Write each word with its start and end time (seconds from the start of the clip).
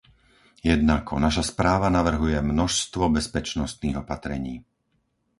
Jednako, 0.69 1.15
naša 1.25 1.43
správa 1.51 1.85
navrhuje 1.97 2.41
množstvo 2.41 3.09
bezpečnostných 3.13 3.97
opatrení. 4.01 4.55